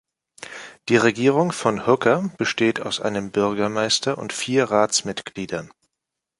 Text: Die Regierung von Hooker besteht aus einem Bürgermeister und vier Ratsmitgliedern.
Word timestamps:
Die 0.89 0.95
Regierung 0.97 1.51
von 1.51 1.85
Hooker 1.85 2.31
besteht 2.39 2.79
aus 2.81 2.99
einem 2.99 3.29
Bürgermeister 3.29 4.17
und 4.17 4.33
vier 4.33 4.71
Ratsmitgliedern. 4.71 5.71